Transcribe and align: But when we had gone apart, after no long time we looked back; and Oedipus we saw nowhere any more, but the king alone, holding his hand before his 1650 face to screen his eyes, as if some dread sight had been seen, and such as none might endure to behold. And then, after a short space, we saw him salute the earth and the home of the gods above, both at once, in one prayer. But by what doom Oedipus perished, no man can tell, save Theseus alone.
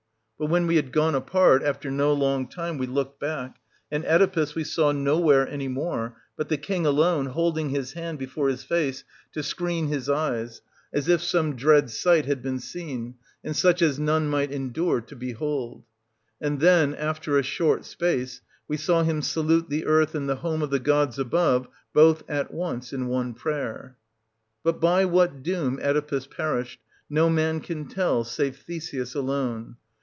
But 0.39 0.49
when 0.49 0.65
we 0.65 0.75
had 0.77 0.91
gone 0.91 1.13
apart, 1.13 1.61
after 1.61 1.91
no 1.91 2.13
long 2.13 2.47
time 2.47 2.79
we 2.79 2.87
looked 2.87 3.19
back; 3.19 3.57
and 3.91 4.03
Oedipus 4.03 4.55
we 4.55 4.63
saw 4.63 4.91
nowhere 4.91 5.47
any 5.47 5.67
more, 5.67 6.17
but 6.35 6.49
the 6.49 6.57
king 6.57 6.83
alone, 6.83 7.27
holding 7.27 7.69
his 7.69 7.93
hand 7.93 8.17
before 8.17 8.47
his 8.47 8.61
1650 8.63 8.87
face 8.87 9.11
to 9.33 9.43
screen 9.47 9.85
his 9.89 10.09
eyes, 10.09 10.63
as 10.91 11.07
if 11.07 11.21
some 11.21 11.55
dread 11.55 11.91
sight 11.91 12.25
had 12.25 12.41
been 12.41 12.57
seen, 12.59 13.17
and 13.43 13.55
such 13.55 13.83
as 13.83 13.99
none 13.99 14.27
might 14.31 14.51
endure 14.51 14.99
to 15.01 15.15
behold. 15.15 15.83
And 16.41 16.59
then, 16.59 16.95
after 16.95 17.37
a 17.37 17.43
short 17.43 17.85
space, 17.85 18.41
we 18.67 18.77
saw 18.77 19.03
him 19.03 19.21
salute 19.21 19.69
the 19.69 19.85
earth 19.85 20.15
and 20.15 20.27
the 20.27 20.37
home 20.37 20.63
of 20.63 20.71
the 20.71 20.79
gods 20.79 21.19
above, 21.19 21.67
both 21.93 22.23
at 22.27 22.51
once, 22.51 22.91
in 22.91 23.07
one 23.09 23.35
prayer. 23.35 23.95
But 24.63 24.81
by 24.81 25.05
what 25.05 25.43
doom 25.43 25.77
Oedipus 25.79 26.25
perished, 26.25 26.79
no 27.11 27.29
man 27.29 27.59
can 27.59 27.85
tell, 27.87 28.23
save 28.23 28.57
Theseus 28.57 29.13
alone. 29.13 29.75